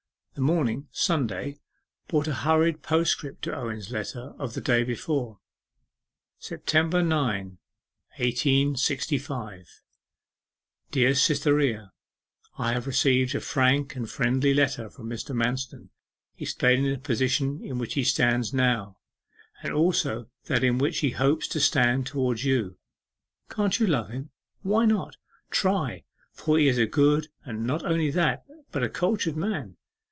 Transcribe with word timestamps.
The 0.33 0.45
morning 0.47 0.87
(Sunday) 0.93 1.59
brought 2.07 2.25
a 2.27 2.33
hurried 2.33 2.81
postscript 2.81 3.41
to 3.43 3.53
Owen's 3.55 3.91
letter 3.91 4.33
of 4.39 4.53
the 4.53 4.61
day 4.61 4.81
before: 4.83 5.39
'September 6.39 7.03
9, 7.03 7.57
1865. 8.17 9.69
'DEAR 10.89 11.13
CYTHEREA 11.13 11.91
I 12.57 12.71
have 12.71 12.87
received 12.87 13.35
a 13.35 13.41
frank 13.41 13.97
and 13.97 14.09
friendly 14.09 14.53
letter 14.53 14.89
from 14.89 15.09
Mr. 15.09 15.35
Manston 15.35 15.89
explaining 16.37 16.89
the 16.91 16.97
position 16.97 17.61
in 17.61 17.77
which 17.77 17.95
he 17.95 18.05
stands 18.05 18.53
now, 18.53 18.97
and 19.61 19.73
also 19.73 20.29
that 20.45 20.63
in 20.63 20.77
which 20.77 20.99
he 20.99 21.09
hopes 21.11 21.45
to 21.49 21.59
stand 21.59 22.07
towards 22.07 22.45
you. 22.45 22.77
Can't 23.49 23.77
you 23.81 23.85
love 23.85 24.09
him? 24.09 24.31
Why 24.61 24.85
not? 24.85 25.17
Try, 25.49 26.05
for 26.31 26.57
he 26.57 26.69
is 26.69 26.77
a 26.77 26.87
good, 26.87 27.27
and 27.43 27.65
not 27.65 27.85
only 27.85 28.09
that, 28.11 28.45
but 28.71 28.81
a 28.81 28.89
cultured 28.89 29.35
man. 29.35 29.75